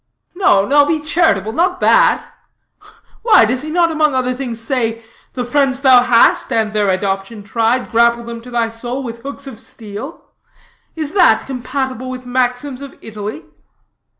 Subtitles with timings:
[0.33, 2.33] "No, no, be charitable, not that.
[3.21, 7.43] Why, does he not among other things say: 'The friends thou hast, and their adoption
[7.43, 10.25] tried, Grapple them to thy soul with hooks of steel'?
[10.95, 13.43] Is that compatible with maxims of Italy?"